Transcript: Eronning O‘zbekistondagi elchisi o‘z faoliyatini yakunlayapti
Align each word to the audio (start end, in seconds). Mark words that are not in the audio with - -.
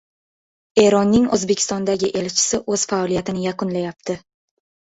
Eronning 0.83 1.27
O‘zbekistondagi 1.37 2.09
elchisi 2.23 2.63
o‘z 2.77 2.89
faoliyatini 2.95 3.47
yakunlayapti 3.47 4.21